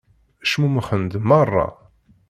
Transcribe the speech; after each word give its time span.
Cmumxen-d 0.51 1.13
meṛṛa. 1.27 1.67